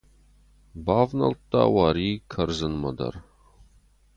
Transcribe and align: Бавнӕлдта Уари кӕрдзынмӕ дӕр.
Бавнӕлдта 0.85 1.63
Уари 1.75 2.09
кӕрдзынмӕ 2.31 2.91
дӕр. 2.97 3.15